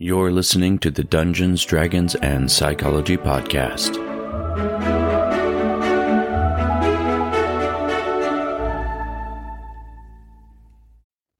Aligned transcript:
You're 0.00 0.30
listening 0.30 0.78
to 0.78 0.92
the 0.92 1.02
Dungeons, 1.02 1.64
Dragons, 1.64 2.14
and 2.14 2.48
Psychology 2.52 3.16
Podcast. 3.16 3.96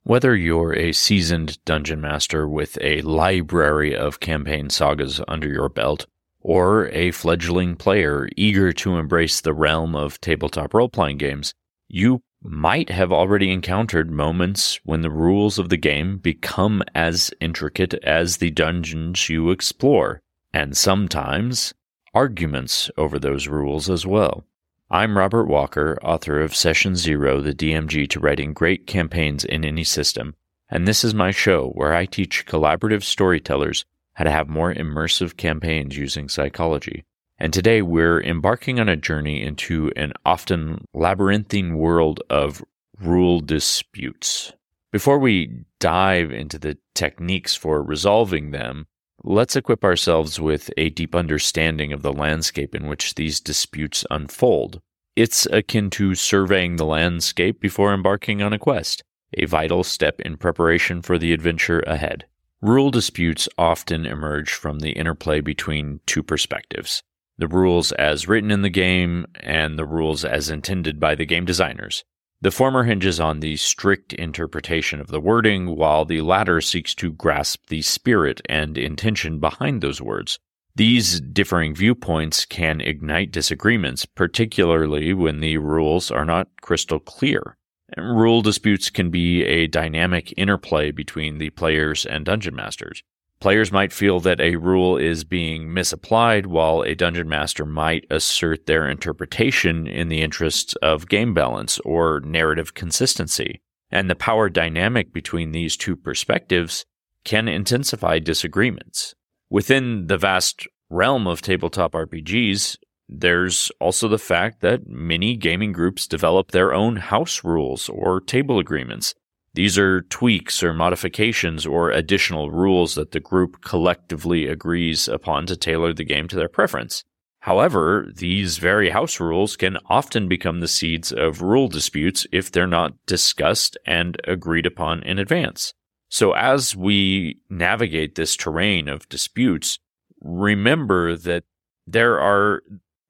Whether 0.03 0.35
you're 0.35 0.75
a 0.75 0.91
seasoned 0.91 1.65
dungeon 1.67 2.01
master 2.01 2.49
with 2.49 2.77
a 2.81 3.01
library 3.03 3.95
of 3.95 4.19
campaign 4.19 4.71
sagas 4.71 5.21
under 5.29 5.47
your 5.47 5.69
belt, 5.69 6.07
or 6.41 6.89
a 6.89 7.13
fledgling 7.13 7.77
player 7.77 8.29
eager 8.37 8.73
to 8.73 8.97
embrace 8.97 9.41
the 9.41 9.55
realm 9.55 9.95
of 9.95 10.21
tabletop 10.21 10.75
role 10.75 10.89
playing 10.89 11.19
games, 11.19 11.55
you 11.87 12.23
might 12.51 12.89
have 12.89 13.13
already 13.13 13.53
encountered 13.53 14.11
moments 14.11 14.81
when 14.85 15.03
the 15.03 15.11
rules 15.11 15.59
of 15.59 15.69
the 15.69 15.77
game 15.77 16.17
become 16.17 16.83
as 16.95 17.31
intricate 17.41 17.95
as 18.03 18.39
the 18.39 18.51
dungeons 18.51 19.29
you 19.29 19.51
explore, 19.51 20.23
and 20.53 20.77
sometimes 20.77 21.75
arguments 22.15 22.91
over 22.97 23.19
those 23.19 23.49
rules 23.49 23.91
as 23.91 24.07
well. 24.07 24.45
I'm 24.91 25.19
Robert 25.19 25.45
Walker, 25.45 25.99
author 26.03 26.41
of 26.41 26.57
Session 26.57 26.97
Zero, 26.97 27.43
the 27.43 27.53
DMG 27.53 28.09
to 28.09 28.21
writing 28.21 28.55
great 28.55 28.87
campaigns 28.87 29.45
in 29.45 29.65
any 29.65 29.85
system, 29.85 30.35
and 30.71 30.89
this 30.89 31.05
is 31.05 31.13
my 31.13 31.31
show 31.31 31.69
where 31.75 31.95
I 31.95 32.07
teach 32.07 32.47
collaborative 32.47 33.03
storytellers 33.03 33.85
how 34.15 34.25
to 34.25 34.31
have 34.31 34.49
more 34.49 34.73
immersive 34.73 35.37
campaigns 35.37 35.97
using 35.97 36.29
psychology. 36.29 37.05
And 37.41 37.53
today 37.53 37.83
we're 37.83 38.21
embarking 38.21 38.81
on 38.81 38.89
a 38.89 38.97
journey 38.97 39.43
into 39.43 39.93
an 39.95 40.13
often 40.27 40.85
labyrinthine 40.93 41.79
world 41.79 42.21
of 42.29 42.65
rule 43.01 43.39
disputes. 43.39 44.53
Before 44.91 45.21
we 45.21 45.65
dive 45.79 46.33
into 46.33 46.59
the 46.59 46.79
techniques 46.97 47.55
for 47.55 47.81
resolving 47.81 48.51
them, 48.51 48.89
let's 49.23 49.55
equip 49.55 49.85
ourselves 49.85 50.41
with 50.41 50.71
a 50.77 50.91
deep 50.91 51.15
understanding 51.15 51.93
of 51.93 52.03
the 52.03 52.13
landscape 52.13 52.75
in 52.75 52.89
which 52.89 53.15
these 53.15 53.39
disputes 53.39 54.05
unfold. 54.11 54.81
It's 55.15 55.47
akin 55.47 55.91
to 55.91 56.17
surveying 56.17 56.75
the 56.75 56.87
landscape 56.87 57.61
before 57.61 57.95
embarking 57.95 58.43
on 58.43 58.53
a 58.53 58.59
quest, 58.59 59.05
a 59.35 59.45
vital 59.45 59.85
step 59.85 60.21
in 60.21 60.39
preparation 60.39 61.03
for 61.03 61.19
the 61.19 61.33
adventure 61.33 61.81
ahead. 61.81 62.25
Rule 62.61 62.91
disputes 62.91 63.49
often 63.57 64.07
emerge 64.07 64.51
from 64.51 64.81
the 64.81 64.91
interplay 64.91 65.41
between 65.41 66.01
two 66.07 66.25
perspectives 66.25 67.05
the 67.39 67.49
rules 67.49 67.93
as 67.93 68.29
written 68.29 68.51
in 68.51 68.63
the 68.63 68.69
game 68.69 69.27
and 69.41 69.79
the 69.79 69.87
rules 69.87 70.25
as 70.25 70.51
intended 70.51 70.99
by 70.99 71.15
the 71.15 71.25
game 71.25 71.45
designers. 71.45 72.05
The 72.41 72.51
former 72.51 72.85
hinges 72.85 73.19
on 73.19 73.41
the 73.41 73.57
strict 73.57 74.13
interpretation 74.13 75.01
of 75.01 75.09
the 75.09 75.21
wording, 75.21 75.75
while 75.75 76.05
the 76.05 76.21
latter 76.21 76.61
seeks 76.61 76.95
to 76.97 77.11
grasp 77.11 77.67
the 77.69 77.83
spirit 77.83 78.41
and 78.49 78.79
intention 78.79 79.41
behind 79.41 79.81
those 79.81 80.01
words. 80.01 80.39
These 80.77 81.21
differing 81.21 81.75
viewpoints 81.75 82.45
can 82.45 82.81
ignite 82.81 83.33
disagreements, 83.33 84.07
particularly 84.07 85.13
when 85.13 85.41
the 85.41 85.57
rules 85.57 86.13
are 86.13 86.25
not 86.25 86.49
crystal 86.61 87.01
clear. 87.01 87.57
Rule 87.97 88.43
disputes 88.43 88.89
can 88.89 89.11
be 89.11 89.45
a 89.45 89.67
dynamic 89.67 90.33
interplay 90.37 90.93
between 90.93 91.39
the 91.39 91.51
players 91.51 92.07
and 92.07 92.25
dungeon 92.25 92.55
masters. 92.55 93.03
Players 93.41 93.71
might 93.71 93.93
feel 93.93 94.19
that 94.21 94.41
a 94.41 94.57
rule 94.57 94.97
is 94.97 95.23
being 95.23 95.73
misapplied, 95.73 96.47
while 96.47 96.83
a 96.83 96.97
dungeon 96.97 97.29
master 97.29 97.65
might 97.65 98.05
assert 98.11 98.67
their 98.67 98.89
interpretation 98.89 99.87
in 99.87 100.09
the 100.09 100.23
interests 100.23 100.75
of 100.83 101.09
game 101.09 101.35
balance 101.35 101.79
or 101.85 102.21
narrative 102.21 102.75
consistency. 102.75 103.61
And 103.91 104.11
the 104.11 104.17
power 104.17 104.49
dynamic 104.49 105.13
between 105.13 105.53
these 105.53 105.77
two 105.77 105.95
perspectives 105.95 106.85
can 107.25 107.47
intensify 107.47 108.19
disagreements. 108.19 109.15
Within 109.51 110.09
the 110.09 110.19
vast 110.19 110.67
realm 110.91 111.27
of 111.29 111.41
tabletop 111.41 111.93
RPGs, 111.93 112.77
there's 113.09 113.71
also 113.81 114.09
the 114.09 114.19
fact 114.19 114.61
that 114.61 114.89
many 114.89 115.37
gaming 115.37 115.73
groups 115.73 116.07
develop 116.07 116.51
their 116.51 116.75
own 116.75 116.97
house 116.97 117.45
rules 117.45 117.89
or 117.89 118.21
table 118.21 118.59
agreements 118.59 119.15
these 119.59 119.77
are 119.77 120.03
tweaks 120.03 120.63
or 120.63 120.73
modifications 120.73 121.67
or 121.67 121.91
additional 121.91 122.49
rules 122.49 122.95
that 122.95 123.11
the 123.11 123.19
group 123.19 123.61
collectively 123.61 124.47
agrees 124.47 125.09
upon 125.09 125.47
to 125.47 125.57
tailor 125.57 125.93
the 125.93 126.05
game 126.05 126.29
to 126.29 126.37
their 126.37 126.49
preference. 126.49 127.03
However, 127.41 128.07
these 128.15 128.59
very 128.59 128.91
house 128.91 129.19
rules 129.19 129.57
can 129.57 129.77
often 129.87 130.29
become 130.29 130.61
the 130.61 130.69
seeds 130.69 131.11
of 131.11 131.43
rule 131.43 131.67
disputes 131.67 132.25
if 132.31 132.53
they're 132.53 132.69
not 132.69 133.05
discussed 133.05 133.77
and 133.85 134.17
agreed 134.29 134.65
upon 134.65 135.03
in 135.03 135.19
advance. 135.19 135.75
So, 136.09 136.35
as 136.35 136.77
we 136.77 137.41
navigate 137.51 138.15
this 138.15 138.37
terrain 138.37 138.89
of 138.89 139.09
disputes, 139.09 139.81
remember 140.21 141.17
that 141.17 141.43
there 141.85 142.21
are 142.21 142.63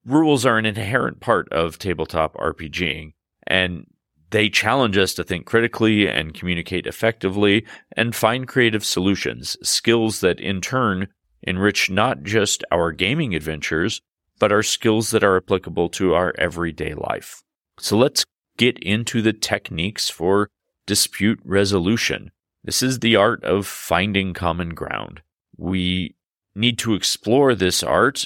rules 0.03 0.47
are 0.47 0.57
an 0.57 0.65
inherent 0.65 1.19
part 1.19 1.47
of 1.53 1.77
tabletop 1.77 2.33
RPGing, 2.33 3.13
and 3.45 3.85
they 4.31 4.49
challenge 4.49 4.97
us 4.97 5.13
to 5.15 5.23
think 5.23 5.45
critically 5.45 6.07
and 6.07 6.33
communicate 6.33 6.85
effectively 6.85 7.65
and 7.95 8.15
find 8.15 8.47
creative 8.47 8.85
solutions, 8.85 9.57
skills 9.63 10.21
that 10.21 10.39
in 10.39 10.61
turn 10.61 11.07
enrich 11.43 11.89
not 11.89 12.23
just 12.23 12.63
our 12.71 12.91
gaming 12.91 13.33
adventures, 13.33 14.01
but 14.39 14.51
our 14.51 14.63
skills 14.63 15.11
that 15.11 15.23
are 15.23 15.37
applicable 15.37 15.89
to 15.89 16.13
our 16.13 16.33
everyday 16.37 16.93
life. 16.93 17.41
So 17.79 17.97
let's 17.97 18.25
get 18.57 18.77
into 18.79 19.21
the 19.21 19.33
techniques 19.33 20.09
for 20.09 20.49
dispute 20.85 21.39
resolution. 21.43 22.31
This 22.63 22.81
is 22.81 22.99
the 22.99 23.15
art 23.15 23.43
of 23.43 23.65
finding 23.65 24.33
common 24.33 24.69
ground. 24.69 25.21
We 25.57 26.15
need 26.55 26.77
to 26.79 26.93
explore 26.93 27.55
this 27.55 27.83
art 27.83 28.25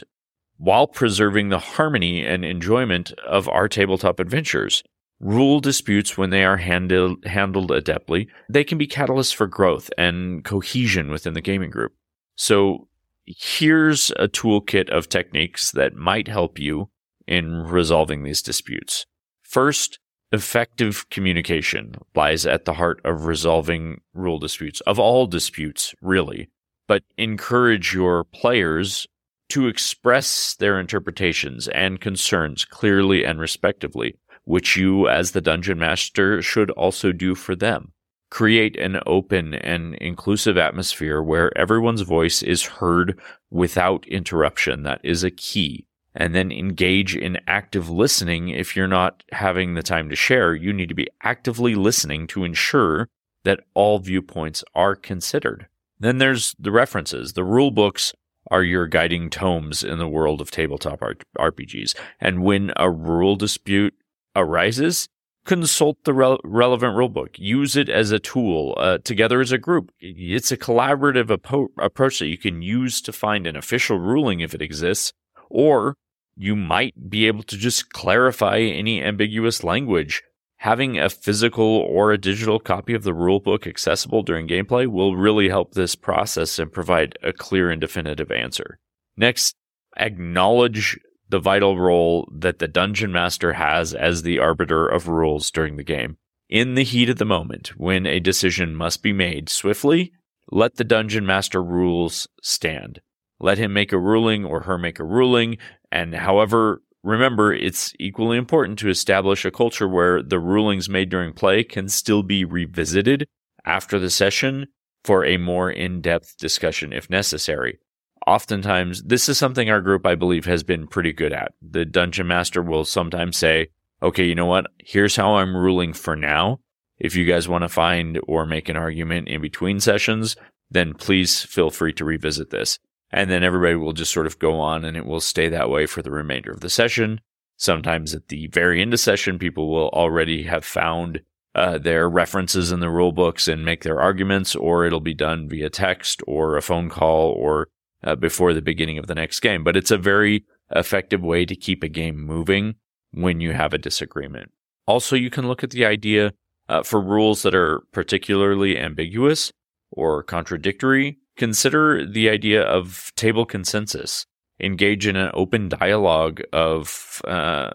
while 0.57 0.87
preserving 0.87 1.49
the 1.49 1.59
harmony 1.59 2.25
and 2.25 2.43
enjoyment 2.43 3.11
of 3.27 3.47
our 3.49 3.67
tabletop 3.67 4.19
adventures. 4.19 4.83
Rule 5.19 5.59
disputes, 5.59 6.17
when 6.17 6.31
they 6.31 6.43
are 6.43 6.57
handled, 6.57 7.25
handled 7.25 7.71
adeptly, 7.71 8.27
they 8.49 8.63
can 8.63 8.77
be 8.77 8.87
catalysts 8.87 9.33
for 9.33 9.47
growth 9.47 9.89
and 9.97 10.43
cohesion 10.43 11.09
within 11.09 11.33
the 11.33 11.41
gaming 11.41 11.69
group. 11.69 11.93
So 12.35 12.87
here's 13.25 14.11
a 14.11 14.27
toolkit 14.27 14.89
of 14.89 15.07
techniques 15.07 15.71
that 15.71 15.95
might 15.95 16.27
help 16.27 16.59
you 16.59 16.89
in 17.27 17.63
resolving 17.63 18.23
these 18.23 18.41
disputes. 18.41 19.05
First, 19.43 19.99
effective 20.31 21.09
communication 21.09 21.95
lies 22.15 22.45
at 22.45 22.65
the 22.65 22.73
heart 22.73 22.99
of 23.05 23.25
resolving 23.25 24.01
rule 24.13 24.39
disputes, 24.39 24.81
of 24.81 24.99
all 24.99 25.27
disputes, 25.27 25.93
really. 26.01 26.49
But 26.87 27.03
encourage 27.17 27.93
your 27.93 28.25
players 28.25 29.07
to 29.49 29.67
express 29.67 30.55
their 30.55 30.79
interpretations 30.79 31.67
and 31.67 32.01
concerns 32.01 32.65
clearly 32.65 33.23
and 33.23 33.39
respectively 33.39 34.15
which 34.45 34.75
you, 34.75 35.07
as 35.07 35.31
the 35.31 35.41
dungeon 35.41 35.79
master, 35.79 36.41
should 36.41 36.69
also 36.71 37.11
do 37.11 37.35
for 37.35 37.55
them. 37.55 37.93
Create 38.29 38.75
an 38.77 38.99
open 39.05 39.53
and 39.53 39.95
inclusive 39.95 40.57
atmosphere 40.57 41.21
where 41.21 41.55
everyone's 41.57 42.01
voice 42.01 42.41
is 42.41 42.63
heard 42.63 43.19
without 43.51 44.07
interruption. 44.07 44.83
That 44.83 45.01
is 45.03 45.23
a 45.23 45.31
key. 45.31 45.85
And 46.15 46.35
then 46.35 46.51
engage 46.51 47.15
in 47.15 47.39
active 47.47 47.89
listening. 47.89 48.49
If 48.49 48.75
you're 48.75 48.87
not 48.87 49.23
having 49.31 49.73
the 49.73 49.83
time 49.83 50.09
to 50.09 50.15
share, 50.15 50.53
you 50.53 50.73
need 50.73 50.89
to 50.89 50.95
be 50.95 51.07
actively 51.21 51.75
listening 51.75 52.27
to 52.27 52.43
ensure 52.43 53.09
that 53.43 53.61
all 53.73 53.99
viewpoints 53.99 54.63
are 54.75 54.95
considered. 54.95 55.67
Then 55.99 56.17
there's 56.17 56.55
the 56.59 56.71
references. 56.71 57.33
The 57.33 57.43
rule 57.43 57.71
books 57.71 58.13
are 58.51 58.63
your 58.63 58.87
guiding 58.87 59.29
tomes 59.29 59.83
in 59.83 59.99
the 59.99 60.07
world 60.07 60.41
of 60.41 60.51
tabletop 60.51 61.01
RPGs. 61.37 61.95
And 62.19 62.43
when 62.43 62.73
a 62.75 62.89
rule 62.89 63.35
dispute 63.35 63.93
arises, 64.35 65.07
consult 65.45 66.03
the 66.03 66.13
re- 66.13 66.37
relevant 66.43 66.95
rulebook. 66.95 67.35
Use 67.37 67.75
it 67.75 67.89
as 67.89 68.11
a 68.11 68.19
tool 68.19 68.75
uh, 68.77 68.97
together 68.99 69.41
as 69.41 69.51
a 69.51 69.57
group. 69.57 69.91
It's 69.99 70.51
a 70.51 70.57
collaborative 70.57 71.29
apo- 71.29 71.69
approach 71.77 72.19
that 72.19 72.27
you 72.27 72.37
can 72.37 72.61
use 72.61 73.01
to 73.01 73.11
find 73.11 73.45
an 73.45 73.55
official 73.55 73.99
ruling 73.99 74.39
if 74.39 74.53
it 74.53 74.61
exists, 74.61 75.13
or 75.49 75.95
you 76.35 76.55
might 76.55 77.09
be 77.09 77.27
able 77.27 77.43
to 77.43 77.57
just 77.57 77.91
clarify 77.91 78.59
any 78.59 79.01
ambiguous 79.03 79.63
language. 79.63 80.23
Having 80.57 80.97
a 80.97 81.09
physical 81.09 81.65
or 81.65 82.11
a 82.11 82.17
digital 82.17 82.57
copy 82.57 82.93
of 82.93 83.03
the 83.03 83.11
rulebook 83.11 83.67
accessible 83.67 84.23
during 84.23 84.47
gameplay 84.47 84.87
will 84.87 85.17
really 85.17 85.49
help 85.49 85.73
this 85.73 85.93
process 85.93 86.57
and 86.57 86.71
provide 86.71 87.17
a 87.21 87.33
clear 87.33 87.69
and 87.69 87.81
definitive 87.81 88.31
answer. 88.31 88.79
Next, 89.17 89.55
acknowledge 89.97 90.97
the 91.33 91.39
vital 91.39 91.79
role 91.79 92.29
that 92.31 92.59
the 92.59 92.67
dungeon 92.67 93.11
master 93.11 93.53
has 93.53 93.95
as 93.95 94.21
the 94.21 94.37
arbiter 94.37 94.87
of 94.87 95.07
rules 95.07 95.49
during 95.49 95.77
the 95.77 95.83
game. 95.83 96.15
In 96.47 96.75
the 96.75 96.83
heat 96.83 97.09
of 97.09 97.17
the 97.17 97.25
moment, 97.25 97.69
when 97.69 98.05
a 98.05 98.19
decision 98.19 98.75
must 98.75 99.01
be 99.01 99.13
made 99.13 99.49
swiftly, 99.49 100.13
let 100.51 100.75
the 100.75 100.83
dungeon 100.83 101.25
master 101.25 101.63
rules 101.63 102.27
stand. 102.43 103.01
Let 103.39 103.57
him 103.57 103.73
make 103.73 103.91
a 103.91 103.97
ruling 103.97 104.45
or 104.45 104.61
her 104.61 104.77
make 104.77 104.99
a 104.99 105.03
ruling, 105.03 105.57
and 105.91 106.13
however, 106.13 106.83
remember 107.03 107.51
it's 107.51 107.93
equally 107.99 108.37
important 108.37 108.77
to 108.79 108.89
establish 108.89 109.43
a 109.43 109.49
culture 109.49 109.87
where 109.87 110.21
the 110.21 110.37
rulings 110.37 110.87
made 110.87 111.09
during 111.09 111.33
play 111.33 111.63
can 111.63 111.89
still 111.89 112.21
be 112.21 112.45
revisited 112.45 113.25
after 113.65 113.97
the 113.97 114.11
session 114.11 114.67
for 115.03 115.25
a 115.25 115.37
more 115.37 115.71
in 115.71 115.99
depth 115.99 116.37
discussion 116.37 116.93
if 116.93 117.09
necessary. 117.09 117.79
Oftentimes, 118.25 119.03
this 119.03 119.27
is 119.27 119.37
something 119.37 119.69
our 119.69 119.81
group, 119.81 120.05
I 120.05 120.15
believe, 120.15 120.45
has 120.45 120.63
been 120.63 120.87
pretty 120.87 121.11
good 121.11 121.33
at. 121.33 121.53
The 121.61 121.85
dungeon 121.85 122.27
master 122.27 122.61
will 122.61 122.85
sometimes 122.85 123.37
say, 123.37 123.67
okay, 124.01 124.25
you 124.25 124.35
know 124.35 124.45
what? 124.45 124.67
Here's 124.79 125.15
how 125.15 125.35
I'm 125.35 125.55
ruling 125.55 125.93
for 125.93 126.15
now. 126.15 126.59
If 126.99 127.15
you 127.15 127.25
guys 127.25 127.49
want 127.49 127.63
to 127.63 127.69
find 127.69 128.19
or 128.27 128.45
make 128.45 128.69
an 128.69 128.77
argument 128.77 129.27
in 129.27 129.41
between 129.41 129.79
sessions, 129.79 130.37
then 130.71 130.93
please 130.93 131.43
feel 131.43 131.69
free 131.69 131.93
to 131.93 132.05
revisit 132.05 132.49
this. 132.49 132.79
And 133.11 133.29
then 133.29 133.43
everybody 133.43 133.75
will 133.75 133.93
just 133.93 134.13
sort 134.13 134.25
of 134.25 134.39
go 134.39 134.59
on 134.59 134.85
and 134.85 134.95
it 134.95 135.05
will 135.05 135.21
stay 135.21 135.49
that 135.49 135.69
way 135.69 135.85
for 135.85 136.01
the 136.01 136.11
remainder 136.11 136.51
of 136.51 136.61
the 136.61 136.69
session. 136.69 137.19
Sometimes 137.57 138.15
at 138.15 138.29
the 138.29 138.47
very 138.47 138.81
end 138.81 138.93
of 138.93 138.99
session, 138.99 139.37
people 139.37 139.69
will 139.71 139.89
already 139.89 140.43
have 140.43 140.65
found 140.65 141.21
uh, 141.53 141.77
their 141.77 142.09
references 142.09 142.71
in 142.71 142.79
the 142.79 142.89
rule 142.89 143.11
books 143.11 143.47
and 143.47 143.63
make 143.63 143.83
their 143.83 144.01
arguments, 144.01 144.55
or 144.55 144.85
it'll 144.85 144.99
be 144.99 145.13
done 145.13 145.47
via 145.47 145.69
text 145.69 146.23
or 146.25 146.57
a 146.57 146.61
phone 146.61 146.89
call 146.89 147.29
or 147.31 147.67
uh, 148.03 148.15
before 148.15 148.53
the 148.53 148.61
beginning 148.61 148.97
of 148.97 149.07
the 149.07 149.15
next 149.15 149.39
game. 149.39 149.63
But 149.63 149.77
it's 149.77 149.91
a 149.91 149.97
very 149.97 150.45
effective 150.71 151.21
way 151.21 151.45
to 151.45 151.55
keep 151.55 151.83
a 151.83 151.87
game 151.87 152.19
moving 152.19 152.75
when 153.11 153.39
you 153.39 153.53
have 153.53 153.73
a 153.73 153.77
disagreement. 153.77 154.51
Also, 154.85 155.15
you 155.15 155.29
can 155.29 155.47
look 155.47 155.63
at 155.63 155.69
the 155.69 155.85
idea 155.85 156.33
uh, 156.69 156.83
for 156.83 157.01
rules 157.01 157.43
that 157.43 157.55
are 157.55 157.81
particularly 157.91 158.77
ambiguous 158.77 159.51
or 159.91 160.23
contradictory. 160.23 161.17
Consider 161.37 162.05
the 162.05 162.29
idea 162.29 162.63
of 162.63 163.11
table 163.15 163.45
consensus. 163.45 164.25
Engage 164.59 165.07
in 165.07 165.15
an 165.15 165.31
open 165.33 165.69
dialogue 165.69 166.41
of 166.51 167.21
uh, 167.25 167.69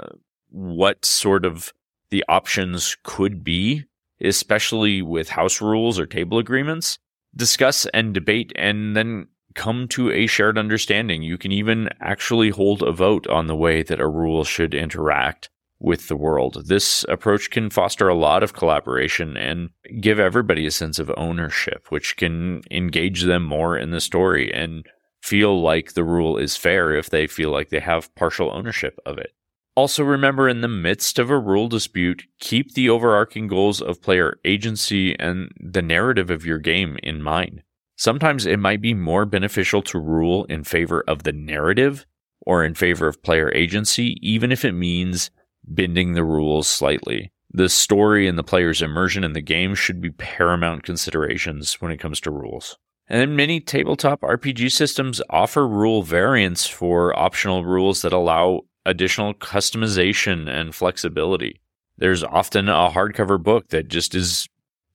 what 0.51 1.05
sort 1.05 1.45
of 1.45 1.73
the 2.11 2.25
options 2.29 2.97
could 3.03 3.45
be, 3.45 3.85
especially 4.21 5.03
with 5.03 5.29
house 5.29 5.61
rules 5.61 5.99
or 5.99 6.07
table 6.07 6.39
agreements. 6.39 6.99
Discuss 7.37 7.87
and 7.93 8.15
debate 8.15 8.53
and 8.57 8.97
then 8.97 9.27
come 9.55 9.89
to 9.89 10.11
a 10.11 10.27
shared 10.27 10.59
understanding. 10.59 11.23
You 11.23 11.39
can 11.39 11.53
even 11.53 11.89
actually 12.00 12.50
hold 12.50 12.83
a 12.83 12.93
vote 12.93 13.27
on 13.27 13.47
the 13.47 13.56
way 13.56 13.83
that 13.83 14.00
a 14.00 14.09
rule 14.09 14.45
should 14.45 14.75
interact 14.75 15.50
with 15.81 16.09
the 16.09 16.17
world. 16.17 16.65
This 16.67 17.05
approach 17.09 17.50
can 17.50 17.71
foster 17.71 18.09
a 18.09 18.15
lot 18.15 18.43
of 18.43 18.53
collaboration 18.53 19.37
and 19.37 19.71
give 20.00 20.19
everybody 20.19 20.67
a 20.67 20.71
sense 20.71 20.99
of 20.99 21.12
ownership, 21.17 21.87
which 21.91 22.17
can 22.17 22.62
engage 22.71 23.23
them 23.23 23.45
more 23.45 23.77
in 23.77 23.91
the 23.91 24.00
story 24.00 24.53
and 24.53 24.87
feel 25.23 25.61
like 25.61 25.93
the 25.93 26.05
rule 26.05 26.37
is 26.37 26.56
fair 26.56 26.95
if 26.95 27.11
they 27.11 27.27
feel 27.27 27.50
like 27.50 27.69
they 27.69 27.81
have 27.81 28.15
partial 28.15 28.50
ownership 28.50 28.99
of 29.06 29.19
it. 29.19 29.33
Also, 29.75 30.03
remember 30.03 30.49
in 30.49 30.61
the 30.61 30.67
midst 30.67 31.21
of 31.21 31.31
a 31.31 31.39
rule 31.39 31.69
dispute, 31.69 32.25
keep 32.41 32.75
the 32.75 32.89
overarching 32.89 33.47
goals 33.47 33.81
of 33.81 34.03
player 34.03 34.39
agency 34.45 35.17
and 35.21 35.53
the 35.61 35.83
narrative 35.83 36.31
of 36.31 36.45
your 36.45 36.59
game 36.59 36.99
in 37.05 37.23
mind. 37.23 37.62
Sometimes 37.99 38.47
it 38.47 38.61
might 38.61 38.81
be 38.81 38.95
more 38.95 39.27
beneficial 39.27 39.83
to 39.83 39.99
rule 39.99 40.45
in 40.45 40.62
favor 40.62 41.03
of 41.09 41.25
the 41.25 41.33
narrative 41.33 42.06
or 42.41 42.65
in 42.65 42.75
favor 42.75 43.09
of 43.09 43.23
player 43.25 43.53
agency, 43.53 44.17
even 44.23 44.53
if 44.53 44.65
it 44.65 44.73
means 44.73 45.33
bending 45.65 46.12
the 46.12 46.23
rules 46.23 46.69
slightly. 46.69 47.33
The 47.50 47.69
story 47.69 48.29
and 48.29 48.39
the 48.39 48.45
player's 48.45 48.83
immersion 48.83 49.25
in 49.25 49.33
the 49.33 49.41
game 49.41 49.75
should 49.75 50.00
be 50.00 50.11
paramount 50.11 50.85
considerations 50.85 51.81
when 51.81 51.91
it 51.91 51.99
comes 51.99 52.21
to 52.21 52.31
rules. 52.31 52.79
And 53.09 53.37
many 53.37 53.59
tabletop 53.59 54.21
RPG 54.21 54.71
systems 54.71 55.21
offer 55.29 55.67
rule 55.67 56.05
variants 56.05 56.69
for 56.69 57.19
optional 57.19 57.65
rules 57.65 58.03
that 58.03 58.12
allow 58.12 58.61
additional 58.87 59.35
customization 59.35 60.49
and 60.49 60.73
flexibility. 60.73 61.61
There's 61.97 62.23
often 62.23 62.69
a 62.69 62.91
hardcover 62.91 63.43
book 63.43 63.71
that 63.71 63.89
just 63.89 64.15
is 64.15 64.49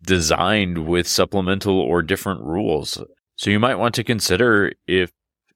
designed 0.03 0.87
with 0.87 1.07
supplemental 1.07 1.79
or 1.79 2.01
different 2.01 2.41
rules. 2.41 3.01
So 3.35 3.49
you 3.49 3.59
might 3.59 3.75
want 3.75 3.95
to 3.95 4.03
consider 4.03 4.73
if 4.87 5.11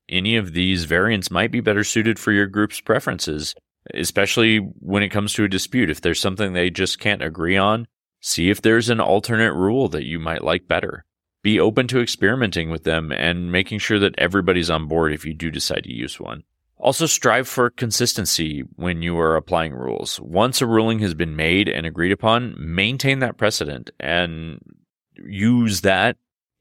any 0.09 0.35
of 0.37 0.53
these 0.53 0.85
variants 0.85 1.29
might 1.29 1.51
be 1.51 1.59
better 1.59 1.83
suited 1.83 2.17
for 2.17 2.31
your 2.31 2.47
group's 2.47 2.79
preferences, 2.79 3.55
especially 3.93 4.57
when 4.57 5.03
it 5.03 5.09
comes 5.09 5.33
to 5.33 5.43
a 5.43 5.49
dispute. 5.49 5.89
If 5.89 6.01
there's 6.01 6.19
something 6.19 6.53
they 6.53 6.69
just 6.69 6.99
can't 6.99 7.21
agree 7.21 7.57
on, 7.57 7.87
see 8.21 8.49
if 8.49 8.61
there's 8.61 8.89
an 8.89 8.99
alternate 8.99 9.53
rule 9.53 9.89
that 9.89 10.05
you 10.05 10.19
might 10.19 10.43
like 10.43 10.67
better. 10.67 11.05
Be 11.43 11.59
open 11.59 11.87
to 11.89 12.01
experimenting 12.01 12.69
with 12.69 12.83
them 12.83 13.11
and 13.11 13.51
making 13.51 13.79
sure 13.79 13.99
that 13.99 14.15
everybody's 14.17 14.69
on 14.69 14.87
board 14.87 15.13
if 15.13 15.25
you 15.25 15.33
do 15.33 15.51
decide 15.51 15.83
to 15.83 15.93
use 15.93 16.19
one. 16.19 16.43
Also, 16.79 17.07
strive 17.07 17.47
for 17.47 17.71
consistency 17.71 18.61
when 18.75 19.01
you 19.01 19.17
are 19.17 19.35
applying 19.35 19.73
rules. 19.73 20.19
Once 20.19 20.61
a 20.61 20.67
ruling 20.67 20.99
has 20.99 21.15
been 21.15 21.35
made 21.35 21.67
and 21.67 21.87
agreed 21.87 22.11
upon, 22.11 22.55
maintain 22.57 23.19
that 23.19 23.37
precedent 23.37 23.89
and 23.99 24.59
use 25.15 25.81
that 25.81 26.17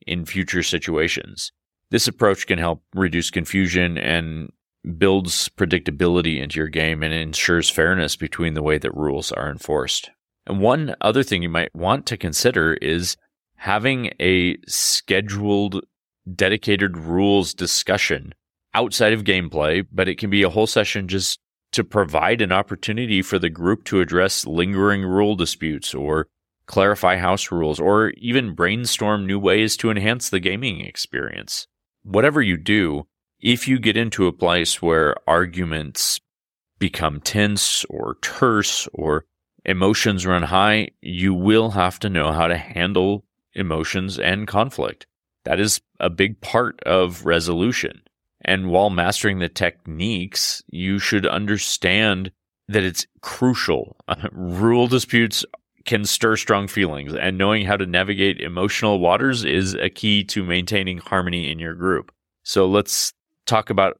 in 0.06 0.24
future 0.24 0.62
situations. 0.62 1.52
This 1.90 2.08
approach 2.08 2.46
can 2.46 2.58
help 2.58 2.82
reduce 2.94 3.30
confusion 3.30 3.98
and 3.98 4.50
builds 4.98 5.48
predictability 5.50 6.40
into 6.40 6.60
your 6.60 6.68
game 6.68 7.02
and 7.02 7.12
ensures 7.12 7.68
fairness 7.68 8.16
between 8.16 8.54
the 8.54 8.62
way 8.62 8.78
that 8.78 8.94
rules 8.94 9.32
are 9.32 9.50
enforced. 9.50 10.10
And 10.46 10.60
one 10.60 10.94
other 11.00 11.22
thing 11.22 11.42
you 11.42 11.48
might 11.48 11.74
want 11.74 12.06
to 12.06 12.16
consider 12.16 12.74
is 12.74 13.16
having 13.56 14.12
a 14.20 14.56
scheduled 14.66 15.84
dedicated 16.34 16.96
rules 16.96 17.52
discussion 17.52 18.32
outside 18.76 19.14
of 19.14 19.24
gameplay, 19.24 19.84
but 19.90 20.06
it 20.06 20.18
can 20.18 20.28
be 20.28 20.42
a 20.42 20.50
whole 20.50 20.66
session 20.66 21.08
just 21.08 21.40
to 21.72 21.82
provide 21.82 22.42
an 22.42 22.52
opportunity 22.52 23.22
for 23.22 23.38
the 23.38 23.48
group 23.48 23.84
to 23.84 24.00
address 24.00 24.46
lingering 24.46 25.02
rule 25.02 25.34
disputes 25.34 25.94
or 25.94 26.26
clarify 26.66 27.16
house 27.16 27.50
rules 27.50 27.80
or 27.80 28.10
even 28.18 28.54
brainstorm 28.54 29.26
new 29.26 29.38
ways 29.38 29.76
to 29.78 29.90
enhance 29.90 30.28
the 30.28 30.40
gaming 30.40 30.82
experience. 30.82 31.66
Whatever 32.02 32.42
you 32.42 32.58
do, 32.58 33.06
if 33.40 33.66
you 33.66 33.78
get 33.78 33.96
into 33.96 34.26
a 34.26 34.32
place 34.32 34.82
where 34.82 35.16
arguments 35.26 36.20
become 36.78 37.20
tense 37.20 37.84
or 37.88 38.18
terse 38.20 38.86
or 38.92 39.24
emotions 39.64 40.26
run 40.26 40.42
high, 40.42 40.88
you 41.00 41.32
will 41.32 41.70
have 41.70 41.98
to 42.00 42.10
know 42.10 42.30
how 42.30 42.46
to 42.46 42.56
handle 42.58 43.24
emotions 43.54 44.18
and 44.18 44.46
conflict. 44.46 45.06
That 45.44 45.60
is 45.60 45.80
a 45.98 46.10
big 46.10 46.40
part 46.40 46.82
of 46.82 47.24
resolution. 47.24 48.02
And 48.42 48.70
while 48.70 48.90
mastering 48.90 49.38
the 49.38 49.48
techniques, 49.48 50.62
you 50.68 50.98
should 50.98 51.26
understand 51.26 52.30
that 52.68 52.84
it's 52.84 53.06
crucial. 53.20 53.96
rule 54.32 54.86
disputes 54.86 55.44
can 55.84 56.04
stir 56.04 56.36
strong 56.36 56.66
feelings, 56.66 57.14
and 57.14 57.38
knowing 57.38 57.64
how 57.64 57.76
to 57.76 57.86
navigate 57.86 58.40
emotional 58.40 58.98
waters 58.98 59.44
is 59.44 59.74
a 59.74 59.88
key 59.88 60.24
to 60.24 60.44
maintaining 60.44 60.98
harmony 60.98 61.50
in 61.50 61.58
your 61.58 61.74
group. 61.74 62.12
So 62.42 62.66
let's 62.66 63.12
talk 63.46 63.70
about 63.70 63.98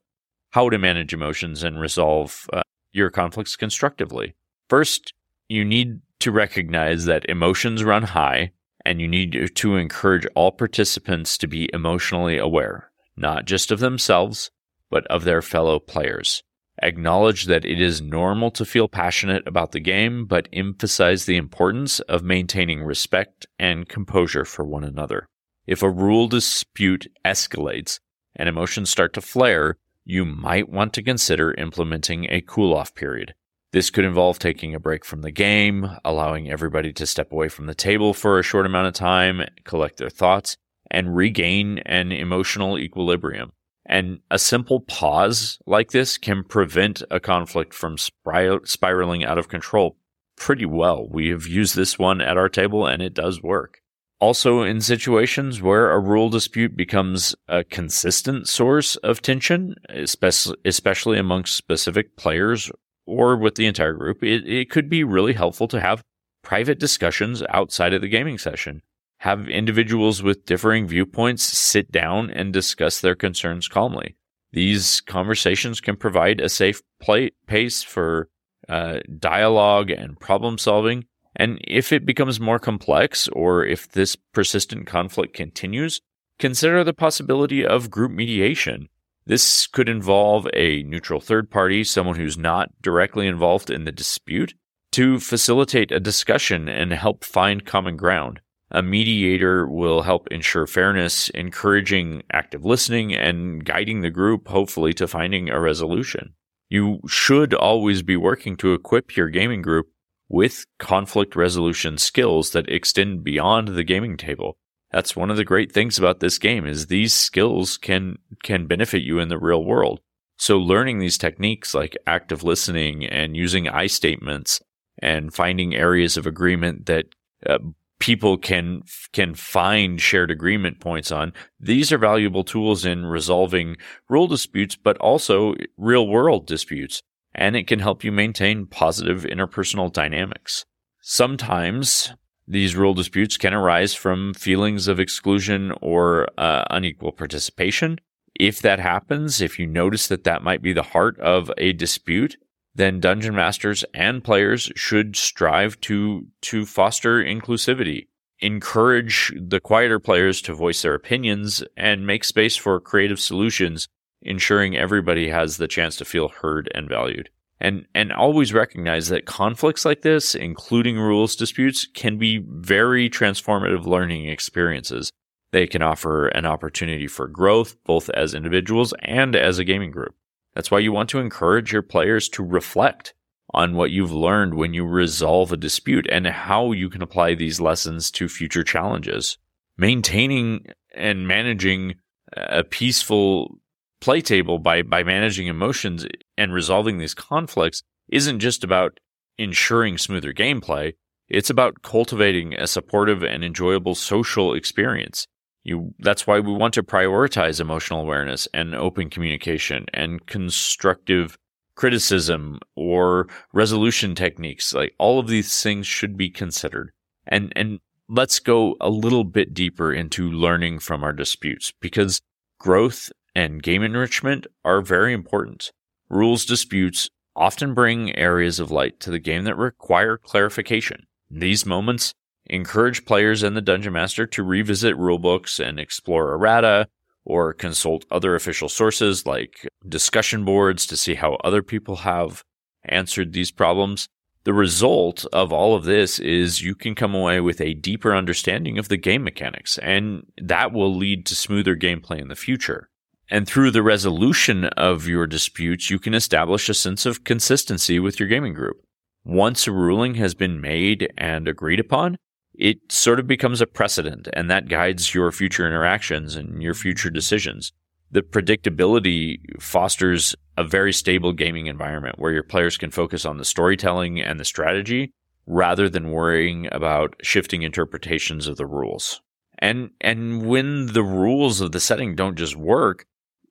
how 0.50 0.68
to 0.68 0.78
manage 0.78 1.14
emotions 1.14 1.62
and 1.62 1.80
resolve 1.80 2.48
uh, 2.52 2.62
your 2.92 3.10
conflicts 3.10 3.56
constructively. 3.56 4.34
First, 4.68 5.12
you 5.48 5.64
need 5.64 6.00
to 6.20 6.32
recognize 6.32 7.04
that 7.04 7.24
emotions 7.28 7.84
run 7.84 8.02
high, 8.02 8.50
and 8.84 9.00
you 9.00 9.06
need 9.06 9.54
to 9.54 9.76
encourage 9.76 10.26
all 10.34 10.50
participants 10.50 11.38
to 11.38 11.46
be 11.46 11.70
emotionally 11.72 12.36
aware 12.36 12.90
not 13.16 13.46
just 13.46 13.70
of 13.70 13.80
themselves, 13.80 14.50
but 14.90 15.06
of 15.06 15.24
their 15.24 15.42
fellow 15.42 15.78
players. 15.78 16.42
Acknowledge 16.82 17.46
that 17.46 17.64
it 17.64 17.80
is 17.80 18.02
normal 18.02 18.50
to 18.50 18.64
feel 18.64 18.86
passionate 18.86 19.46
about 19.46 19.72
the 19.72 19.80
game, 19.80 20.26
but 20.26 20.48
emphasize 20.52 21.24
the 21.24 21.36
importance 21.36 22.00
of 22.00 22.22
maintaining 22.22 22.82
respect 22.82 23.46
and 23.58 23.88
composure 23.88 24.44
for 24.44 24.64
one 24.64 24.84
another. 24.84 25.26
If 25.66 25.82
a 25.82 25.90
rule 25.90 26.28
dispute 26.28 27.06
escalates 27.24 27.98
and 28.34 28.48
emotions 28.48 28.90
start 28.90 29.14
to 29.14 29.22
flare, 29.22 29.78
you 30.04 30.24
might 30.24 30.68
want 30.68 30.92
to 30.92 31.02
consider 31.02 31.54
implementing 31.54 32.26
a 32.30 32.42
cool 32.42 32.74
off 32.74 32.94
period. 32.94 33.34
This 33.72 33.90
could 33.90 34.04
involve 34.04 34.38
taking 34.38 34.74
a 34.74 34.80
break 34.80 35.04
from 35.04 35.22
the 35.22 35.32
game, 35.32 35.90
allowing 36.04 36.48
everybody 36.48 36.92
to 36.92 37.06
step 37.06 37.32
away 37.32 37.48
from 37.48 37.66
the 37.66 37.74
table 37.74 38.14
for 38.14 38.38
a 38.38 38.42
short 38.42 38.66
amount 38.66 38.86
of 38.86 38.94
time, 38.94 39.42
collect 39.64 39.96
their 39.96 40.10
thoughts, 40.10 40.56
and 40.90 41.16
regain 41.16 41.78
an 41.78 42.12
emotional 42.12 42.78
equilibrium. 42.78 43.52
And 43.88 44.20
a 44.30 44.38
simple 44.38 44.80
pause 44.80 45.58
like 45.66 45.92
this 45.92 46.18
can 46.18 46.42
prevent 46.42 47.02
a 47.10 47.20
conflict 47.20 47.72
from 47.72 47.96
spiraling 47.98 49.24
out 49.24 49.38
of 49.38 49.48
control 49.48 49.96
pretty 50.36 50.66
well. 50.66 51.08
We 51.08 51.28
have 51.28 51.46
used 51.46 51.76
this 51.76 51.98
one 51.98 52.20
at 52.20 52.36
our 52.36 52.48
table 52.48 52.86
and 52.86 53.00
it 53.00 53.14
does 53.14 53.42
work. 53.42 53.80
Also, 54.18 54.62
in 54.62 54.80
situations 54.80 55.60
where 55.60 55.90
a 55.90 56.00
rule 56.00 56.30
dispute 56.30 56.74
becomes 56.74 57.34
a 57.48 57.62
consistent 57.62 58.48
source 58.48 58.96
of 58.96 59.20
tension, 59.20 59.74
especially, 59.90 60.56
especially 60.64 61.18
amongst 61.18 61.54
specific 61.54 62.16
players 62.16 62.70
or 63.04 63.36
with 63.36 63.56
the 63.56 63.66
entire 63.66 63.92
group, 63.92 64.22
it, 64.22 64.48
it 64.48 64.70
could 64.70 64.88
be 64.88 65.04
really 65.04 65.34
helpful 65.34 65.68
to 65.68 65.80
have 65.80 66.02
private 66.42 66.78
discussions 66.78 67.42
outside 67.50 67.92
of 67.92 68.00
the 68.00 68.08
gaming 68.08 68.38
session 68.38 68.80
have 69.18 69.48
individuals 69.48 70.22
with 70.22 70.46
differing 70.46 70.86
viewpoints 70.86 71.42
sit 71.42 71.90
down 71.90 72.30
and 72.30 72.52
discuss 72.52 73.00
their 73.00 73.14
concerns 73.14 73.68
calmly. 73.68 74.16
These 74.52 75.00
conversations 75.02 75.80
can 75.80 75.96
provide 75.96 76.40
a 76.40 76.48
safe 76.48 76.82
play- 77.00 77.32
pace 77.46 77.82
for 77.82 78.28
uh, 78.68 79.00
dialogue 79.18 79.90
and 79.90 80.18
problem 80.18 80.58
solving. 80.58 81.04
And 81.34 81.60
if 81.64 81.92
it 81.92 82.06
becomes 82.06 82.40
more 82.40 82.58
complex 82.58 83.28
or 83.28 83.64
if 83.64 83.90
this 83.90 84.16
persistent 84.32 84.86
conflict 84.86 85.34
continues, 85.34 86.00
consider 86.38 86.82
the 86.82 86.94
possibility 86.94 87.64
of 87.64 87.90
group 87.90 88.12
mediation. 88.12 88.88
This 89.26 89.66
could 89.66 89.88
involve 89.88 90.46
a 90.54 90.84
neutral 90.84 91.20
third 91.20 91.50
party, 91.50 91.82
someone 91.84 92.16
who's 92.16 92.38
not 92.38 92.70
directly 92.80 93.26
involved 93.26 93.70
in 93.70 93.84
the 93.84 93.92
dispute, 93.92 94.54
to 94.92 95.18
facilitate 95.18 95.90
a 95.90 96.00
discussion 96.00 96.68
and 96.68 96.92
help 96.92 97.24
find 97.24 97.66
common 97.66 97.96
ground. 97.96 98.40
A 98.76 98.82
mediator 98.82 99.66
will 99.66 100.02
help 100.02 100.28
ensure 100.28 100.66
fairness, 100.66 101.30
encouraging 101.30 102.24
active 102.30 102.62
listening 102.62 103.14
and 103.14 103.64
guiding 103.64 104.02
the 104.02 104.10
group, 104.10 104.48
hopefully, 104.48 104.92
to 104.94 105.08
finding 105.08 105.48
a 105.48 105.58
resolution. 105.58 106.34
You 106.68 107.00
should 107.08 107.54
always 107.54 108.02
be 108.02 108.18
working 108.18 108.54
to 108.56 108.74
equip 108.74 109.16
your 109.16 109.30
gaming 109.30 109.62
group 109.62 109.86
with 110.28 110.66
conflict 110.78 111.34
resolution 111.34 111.96
skills 111.96 112.50
that 112.50 112.68
extend 112.68 113.24
beyond 113.24 113.68
the 113.68 113.82
gaming 113.82 114.18
table. 114.18 114.58
That's 114.92 115.16
one 115.16 115.30
of 115.30 115.38
the 115.38 115.44
great 115.44 115.72
things 115.72 115.98
about 115.98 116.20
this 116.20 116.36
game 116.36 116.66
is 116.66 116.88
these 116.88 117.14
skills 117.14 117.78
can 117.78 118.18
can 118.42 118.66
benefit 118.66 119.00
you 119.00 119.18
in 119.20 119.30
the 119.30 119.38
real 119.38 119.64
world. 119.64 120.00
So 120.36 120.58
learning 120.58 120.98
these 120.98 121.16
techniques 121.16 121.72
like 121.72 121.96
active 122.06 122.42
listening 122.42 123.06
and 123.06 123.38
using 123.38 123.70
I 123.70 123.86
statements 123.86 124.60
and 124.98 125.32
finding 125.32 125.74
areas 125.74 126.18
of 126.18 126.26
agreement 126.26 126.84
that 126.84 127.06
uh, 127.48 127.56
people 127.98 128.36
can 128.36 128.82
can 129.12 129.34
find 129.34 130.00
shared 130.00 130.30
agreement 130.30 130.80
points 130.80 131.10
on. 131.10 131.32
These 131.58 131.92
are 131.92 131.98
valuable 131.98 132.44
tools 132.44 132.84
in 132.84 133.06
resolving 133.06 133.76
rule 134.08 134.26
disputes, 134.26 134.76
but 134.76 134.96
also 134.98 135.54
real 135.76 136.06
world 136.06 136.46
disputes, 136.46 137.02
and 137.34 137.56
it 137.56 137.66
can 137.66 137.78
help 137.78 138.04
you 138.04 138.12
maintain 138.12 138.66
positive 138.66 139.22
interpersonal 139.22 139.92
dynamics. 139.92 140.64
Sometimes 141.00 142.12
these 142.48 142.76
rule 142.76 142.94
disputes 142.94 143.36
can 143.36 143.52
arise 143.52 143.94
from 143.94 144.34
feelings 144.34 144.86
of 144.88 145.00
exclusion 145.00 145.72
or 145.80 146.28
uh, 146.38 146.64
unequal 146.70 147.12
participation. 147.12 147.98
If 148.38 148.60
that 148.60 148.78
happens, 148.78 149.40
if 149.40 149.58
you 149.58 149.66
notice 149.66 150.08
that 150.08 150.24
that 150.24 150.42
might 150.42 150.62
be 150.62 150.72
the 150.72 150.82
heart 150.82 151.18
of 151.20 151.50
a 151.58 151.72
dispute, 151.72 152.36
then 152.76 153.00
dungeon 153.00 153.34
masters 153.34 153.84
and 153.94 154.22
players 154.22 154.70
should 154.76 155.16
strive 155.16 155.80
to 155.80 156.26
to 156.42 156.64
foster 156.66 157.22
inclusivity 157.22 158.06
encourage 158.40 159.32
the 159.36 159.60
quieter 159.60 159.98
players 159.98 160.42
to 160.42 160.54
voice 160.54 160.82
their 160.82 160.94
opinions 160.94 161.64
and 161.76 162.06
make 162.06 162.24
space 162.24 162.56
for 162.56 162.78
creative 162.80 163.18
solutions 163.18 163.88
ensuring 164.22 164.76
everybody 164.76 165.28
has 165.28 165.56
the 165.56 165.68
chance 165.68 165.96
to 165.96 166.04
feel 166.04 166.28
heard 166.28 166.70
and 166.74 166.88
valued. 166.88 167.30
And 167.58 167.86
and 167.94 168.12
always 168.12 168.52
recognize 168.52 169.08
that 169.08 169.24
conflicts 169.24 169.86
like 169.86 170.02
this 170.02 170.34
including 170.34 170.98
rules 170.98 171.34
disputes 171.34 171.86
can 171.94 172.18
be 172.18 172.44
very 172.46 173.08
transformative 173.08 173.86
learning 173.86 174.26
experiences. 174.26 175.10
They 175.52 175.66
can 175.66 175.80
offer 175.80 176.28
an 176.28 176.44
opportunity 176.44 177.06
for 177.06 177.28
growth 177.28 177.76
both 177.84 178.10
as 178.10 178.34
individuals 178.34 178.92
and 179.00 179.34
as 179.34 179.58
a 179.58 179.64
gaming 179.64 179.90
group 179.90 180.14
that's 180.56 180.70
why 180.70 180.78
you 180.78 180.90
want 180.90 181.10
to 181.10 181.18
encourage 181.18 181.70
your 181.70 181.82
players 181.82 182.30
to 182.30 182.42
reflect 182.42 183.12
on 183.52 183.76
what 183.76 183.90
you've 183.90 184.10
learned 184.10 184.54
when 184.54 184.72
you 184.72 184.86
resolve 184.86 185.52
a 185.52 185.56
dispute 185.56 186.06
and 186.10 186.26
how 186.26 186.72
you 186.72 186.88
can 186.88 187.02
apply 187.02 187.34
these 187.34 187.60
lessons 187.60 188.10
to 188.10 188.26
future 188.26 188.64
challenges. 188.64 189.36
Maintaining 189.76 190.64
and 190.94 191.28
managing 191.28 191.96
a 192.34 192.64
peaceful 192.64 193.58
play 194.00 194.22
table 194.22 194.58
by, 194.58 194.80
by 194.80 195.02
managing 195.02 195.46
emotions 195.46 196.06
and 196.38 196.54
resolving 196.54 196.96
these 196.96 197.14
conflicts 197.14 197.82
isn't 198.08 198.40
just 198.40 198.64
about 198.64 198.98
ensuring 199.36 199.98
smoother 199.98 200.32
gameplay. 200.32 200.94
It's 201.28 201.50
about 201.50 201.82
cultivating 201.82 202.54
a 202.54 202.66
supportive 202.66 203.22
and 203.22 203.44
enjoyable 203.44 203.94
social 203.94 204.54
experience. 204.54 205.26
You, 205.66 205.94
that's 205.98 206.28
why 206.28 206.38
we 206.38 206.52
want 206.52 206.74
to 206.74 206.84
prioritize 206.84 207.60
emotional 207.60 208.00
awareness 208.00 208.46
and 208.54 208.72
open 208.72 209.10
communication 209.10 209.86
and 209.92 210.24
constructive 210.24 211.36
criticism 211.74 212.60
or 212.76 213.26
resolution 213.52 214.14
techniques. 214.14 214.72
Like 214.72 214.94
all 215.00 215.18
of 215.18 215.26
these 215.26 215.60
things 215.60 215.88
should 215.88 216.16
be 216.16 216.30
considered. 216.30 216.92
And, 217.26 217.52
and 217.56 217.80
let's 218.08 218.38
go 218.38 218.76
a 218.80 218.88
little 218.88 219.24
bit 219.24 219.54
deeper 219.54 219.92
into 219.92 220.30
learning 220.30 220.78
from 220.78 221.02
our 221.02 221.12
disputes 221.12 221.72
because 221.80 222.20
growth 222.60 223.10
and 223.34 223.60
game 223.60 223.82
enrichment 223.82 224.46
are 224.64 224.80
very 224.80 225.12
important. 225.12 225.72
Rules 226.08 226.44
disputes 226.44 227.10
often 227.34 227.74
bring 227.74 228.16
areas 228.16 228.60
of 228.60 228.70
light 228.70 229.00
to 229.00 229.10
the 229.10 229.18
game 229.18 229.42
that 229.42 229.56
require 229.56 230.16
clarification. 230.16 231.08
These 231.28 231.66
moments 231.66 232.14
encourage 232.46 233.04
players 233.04 233.42
and 233.42 233.56
the 233.56 233.62
dungeon 233.62 233.92
master 233.92 234.26
to 234.26 234.42
revisit 234.42 234.96
rulebooks 234.96 235.58
and 235.58 235.78
explore 235.78 236.32
errata 236.32 236.88
or 237.24 237.52
consult 237.52 238.04
other 238.10 238.34
official 238.34 238.68
sources 238.68 239.26
like 239.26 239.68
discussion 239.88 240.44
boards 240.44 240.86
to 240.86 240.96
see 240.96 241.14
how 241.14 241.34
other 241.36 241.62
people 241.62 241.96
have 241.96 242.42
answered 242.84 243.32
these 243.32 243.50
problems. 243.50 244.08
The 244.44 244.54
result 244.54 245.26
of 245.32 245.52
all 245.52 245.74
of 245.74 245.84
this 245.84 246.20
is 246.20 246.62
you 246.62 246.76
can 246.76 246.94
come 246.94 247.16
away 247.16 247.40
with 247.40 247.60
a 247.60 247.74
deeper 247.74 248.14
understanding 248.14 248.78
of 248.78 248.88
the 248.88 248.96
game 248.96 249.24
mechanics, 249.24 249.76
and 249.78 250.24
that 250.40 250.72
will 250.72 250.94
lead 250.94 251.26
to 251.26 251.34
smoother 251.34 251.74
gameplay 251.74 252.20
in 252.20 252.28
the 252.28 252.36
future. 252.36 252.88
And 253.28 253.44
through 253.44 253.72
the 253.72 253.82
resolution 253.82 254.66
of 254.66 255.08
your 255.08 255.26
disputes, 255.26 255.90
you 255.90 255.98
can 255.98 256.14
establish 256.14 256.68
a 256.68 256.74
sense 256.74 257.06
of 257.06 257.24
consistency 257.24 257.98
with 257.98 258.20
your 258.20 258.28
gaming 258.28 258.54
group. 258.54 258.76
Once 259.24 259.66
a 259.66 259.72
ruling 259.72 260.14
has 260.14 260.34
been 260.34 260.60
made 260.60 261.12
and 261.18 261.48
agreed 261.48 261.80
upon, 261.80 262.16
it 262.58 262.78
sort 262.90 263.20
of 263.20 263.26
becomes 263.26 263.60
a 263.60 263.66
precedent 263.66 264.28
and 264.32 264.50
that 264.50 264.68
guides 264.68 265.14
your 265.14 265.30
future 265.32 265.66
interactions 265.66 266.36
and 266.36 266.62
your 266.62 266.74
future 266.74 267.10
decisions. 267.10 267.72
The 268.10 268.22
predictability 268.22 269.38
fosters 269.60 270.34
a 270.56 270.64
very 270.64 270.92
stable 270.92 271.32
gaming 271.32 271.66
environment 271.66 272.18
where 272.18 272.32
your 272.32 272.42
players 272.42 272.78
can 272.78 272.90
focus 272.90 273.24
on 273.24 273.36
the 273.36 273.44
storytelling 273.44 274.20
and 274.20 274.40
the 274.40 274.44
strategy 274.44 275.12
rather 275.46 275.88
than 275.88 276.10
worrying 276.10 276.68
about 276.72 277.14
shifting 277.22 277.62
interpretations 277.62 278.46
of 278.46 278.56
the 278.56 278.66
rules. 278.66 279.20
And 279.58 279.90
and 280.00 280.46
when 280.46 280.86
the 280.92 281.02
rules 281.02 281.60
of 281.60 281.72
the 281.72 281.80
setting 281.80 282.14
don't 282.14 282.36
just 282.36 282.56
work, 282.56 283.06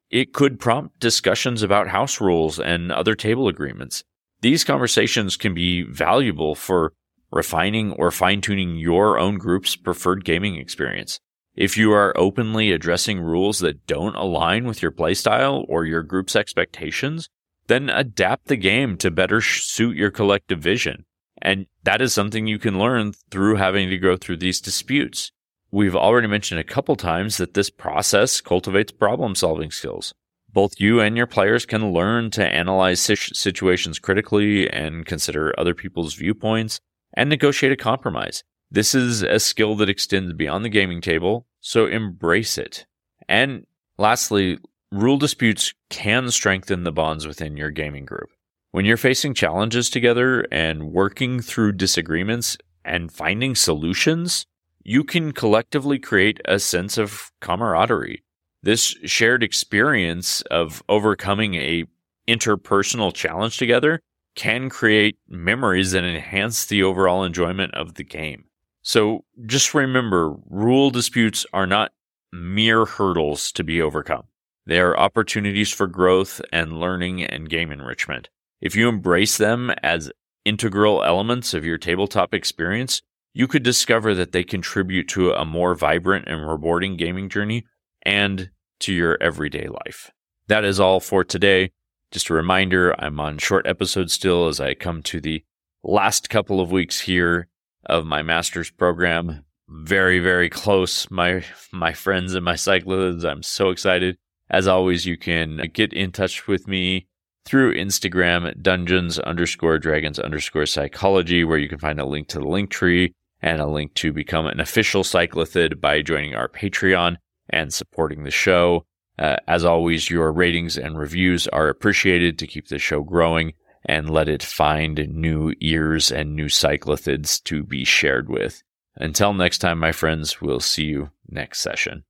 it 0.10 0.34
could 0.34 0.60
prompt 0.60 1.00
discussions 1.00 1.64
about 1.64 1.88
house 1.88 2.22
rules 2.22 2.60
and 2.60 2.92
other 2.92 3.16
table 3.16 3.48
agreements. 3.48 4.04
These 4.42 4.64
conversations 4.64 5.38
can 5.38 5.54
be 5.54 5.84
valuable 5.84 6.54
for 6.56 6.94
refining 7.32 7.91
or 7.94 8.12
fine 8.12 8.41
tuning 8.41 8.75
your 8.75 9.20
own 9.20 9.38
group's 9.38 9.75
preferred 9.75 10.24
gaming 10.25 10.55
experience. 10.55 11.20
If 11.55 11.77
you 11.77 11.94
are 11.94 12.17
openly 12.17 12.72
addressing 12.72 13.22
rules 13.22 13.60
that 13.60 13.88
don't 13.88 14.15
align 14.15 14.65
with 14.65 14.82
your 14.82 14.91
playstyle 14.91 15.65
or 15.70 15.86
your 15.86 16.03
group's 16.03 16.36
expectations, 16.36 17.29
then 17.67 17.89
adapt 17.89 18.48
the 18.48 18.58
game 18.58 18.98
to 18.98 19.10
better 19.10 19.41
suit 19.41 19.96
your 19.96 20.12
collective 20.12 20.60
vision. 20.60 21.05
And 21.41 21.67
that 21.84 22.01
is 22.01 22.13
something 22.13 22.48
you 22.48 22.60
can 22.60 22.77
learn 22.77 23.13
through 23.32 23.55
having 23.55 23.89
to 23.89 23.98
go 23.98 24.17
through 24.17 24.38
these 24.38 24.62
disputes. 24.62 25.32
We've 25.72 25.96
already 25.96 26.27
mentioned 26.27 26.60
a 26.60 26.63
couple 26.63 26.96
times 26.96 27.38
that 27.38 27.53
this 27.53 27.70
process 27.70 28.41
cultivates 28.41 28.91
problem 28.91 29.36
solving 29.36 29.72
skills. 29.72 30.13
Both 30.51 30.79
you 30.79 31.01
and 31.01 31.17
your 31.17 31.27
players 31.27 31.65
can 31.65 31.91
learn 31.91 32.32
to 32.32 32.46
analyze 32.46 33.01
situations 33.01 34.00
critically 34.00 34.70
and 34.70 35.05
consider 35.05 35.53
other 35.58 35.74
people's 35.74 36.13
viewpoints 36.13 36.79
and 37.15 37.29
negotiate 37.29 37.72
a 37.72 37.77
compromise. 37.77 38.43
This 38.72 38.93
is 38.93 39.22
a 39.22 39.39
skill 39.39 39.75
that 39.75 39.89
extends 39.89 40.34
beyond 40.34 40.65
the 40.65 40.69
gaming 40.69 41.01
table, 41.01 41.48
so 41.62 41.86
embrace 41.86 42.57
it. 42.57 42.86
And 43.27 43.65
lastly, 43.98 44.60
rule 44.91 45.17
disputes 45.17 45.74
can 45.89 46.29
strengthen 46.31 46.84
the 46.84 46.91
bonds 46.91 47.25
within 47.25 47.57
your 47.57 47.72
gaming 47.72 48.05
group. 48.05 48.29
When 48.72 48.86
you're 48.86 48.98
facing 48.98 49.34
challenges 49.34 49.89
together 49.89 50.45
and 50.51 50.91
working 50.91 51.41
through 51.41 51.74
disagreements 51.74 52.57
and 52.84 53.12
finding 53.12 53.55
solutions, 53.55 54.45
you 54.84 55.03
can 55.03 55.31
collectively 55.31 55.98
create 55.98 56.41
a 56.45 56.60
sense 56.60 56.98
of 56.98 57.31
camaraderie. 57.39 58.24
This 58.62 58.95
shared 59.05 59.43
experience 59.43 60.41
of 60.51 60.84
overcoming 60.89 61.55
a 61.55 61.86
interpersonal 62.27 63.13
challenge 63.13 63.57
together 63.57 64.01
can 64.36 64.70
create 64.70 65.18
memories 65.27 65.92
that 65.92 66.04
enhance 66.04 66.65
the 66.65 66.84
overall 66.84 67.24
enjoyment 67.24 67.74
of 67.74 67.96
the 67.96 68.04
game. 68.04 68.46
So 68.82 69.25
just 69.46 69.74
remember, 69.74 70.36
rule 70.48 70.92
disputes 70.92 71.46
are 71.54 71.65
not 71.65 71.92
mere 72.32 72.86
hurdles 72.86 73.51
to 73.54 73.63
be 73.63 73.82
overcome. 73.82 74.25
They 74.68 74.80
are 74.80 74.98
opportunities 74.98 75.72
for 75.72 75.88
growth 75.88 76.42
and 76.51 76.80
learning 76.80 77.24
and 77.24 77.50
game 77.50 77.72
enrichment. 77.72 78.30
If 78.62 78.75
you 78.75 78.89
embrace 78.89 79.38
them 79.38 79.72
as 79.84 80.12
integral 80.44 81.04
elements 81.04 81.54
of 81.54 81.65
your 81.65 81.77
tabletop 81.77 82.34
experience, 82.34 83.01
you 83.34 83.48
could 83.48 83.63
discover 83.63 84.13
that 84.15 84.32
they 84.32 84.44
contribute 84.44 85.08
to 85.10 85.34
a 85.34 85.46
more 85.46 85.75
vibrant 85.75 86.27
and 86.27 86.48
rewarding 86.48 86.96
gaming 86.96 87.30
journey 87.30 87.65
and 88.04 88.50
to 88.80 88.94
your 88.94 89.18
everyday 89.22 89.68
life. 89.68 90.12
That 90.48 90.63
is 90.63 90.80
all 90.80 91.00
for 91.00 91.24
today. 91.24 91.72
Just 92.12 92.30
a 92.30 92.34
reminder, 92.34 92.96
I'm 93.00 93.20
on 93.20 93.38
short 93.38 93.68
episodes 93.68 94.14
still 94.14 94.48
as 94.48 94.60
I 94.60 94.74
come 94.74 95.02
to 95.04 95.20
the 95.20 95.44
last 95.84 96.30
couple 96.30 96.62
of 96.62 96.72
weeks 96.72 97.02
here 97.02 97.48
of 97.86 98.06
my 98.06 98.22
master's 98.22 98.72
program. 98.72 99.44
very, 99.68 100.20
very 100.20 100.50
close, 100.50 101.10
my 101.10 101.44
my 101.72 101.94
friends 101.94 102.36
and 102.36 102.46
my 102.46 102.56
cyclists. 102.56 103.24
I'm 103.24 103.44
so 103.44 103.70
excited. 103.70 104.18
As 104.50 104.68
always, 104.68 105.06
you 105.06 105.18
can 105.18 105.70
get 105.74 105.92
in 105.94 106.12
touch 106.12 106.48
with 106.48 106.68
me 106.68 107.08
through 107.46 107.76
Instagram 107.76 108.62
dungeons 108.62 109.20
underscore 109.20 109.80
dragons 109.80 110.20
underscore 110.20 110.66
psychology, 110.66 111.44
where 111.44 111.58
you 111.58 111.70
can 111.70 111.80
find 111.80 112.00
a 112.00 112.06
link 112.06 112.28
to 112.30 112.40
the 112.40 112.46
Linktree 112.46 113.12
and 113.42 113.62
a 113.62 113.68
link 113.68 113.94
to 113.96 114.14
become 114.14 114.46
an 114.46 114.60
official 114.60 115.04
cyclithid 115.04 115.82
by 115.82 116.02
joining 116.02 116.36
our 116.36 116.48
Patreon 116.48 117.18
and 117.50 117.74
supporting 117.74 118.24
the 118.24 118.32
show. 118.32 118.86
Uh, 119.17 119.38
as 119.48 119.63
always, 119.63 120.10
your 120.10 120.31
ratings 120.31 120.77
and 120.77 120.98
reviews 120.98 121.48
are 121.48 121.69
appreciated 121.69 122.38
to 122.39 122.48
keep 122.48 122.67
the 122.67 122.79
show 122.79 123.01
growing 123.01 123.53
and 123.86 124.10
let 124.10 124.27
it 124.27 124.43
find 124.43 125.07
new 125.10 125.53
ears 125.62 126.12
and 126.12 126.36
new 126.36 126.48
cyclithids 126.48 127.41
to 127.43 127.63
be 127.63 127.84
shared 127.86 128.29
with. 128.29 128.63
Until 128.95 129.34
next 129.34 129.60
time, 129.60 129.79
my 129.79 129.91
friends, 129.91 130.41
we'll 130.41 130.60
see 130.60 130.86
you 130.86 131.12
next 131.29 131.60
session. 131.60 132.03